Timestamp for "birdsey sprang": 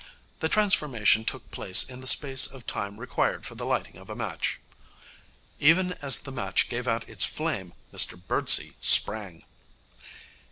8.19-9.43